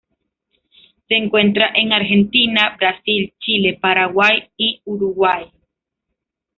[1.07, 5.51] Se encuentra en Argentina, Brasil, Chile Paraguay y Uruguay.